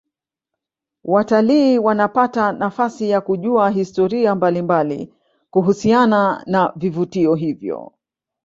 [1.03, 5.13] watalii wanapata nafasi ya kujua historia mbalimbali
[5.51, 7.91] kuhusiana na vivutio hivyo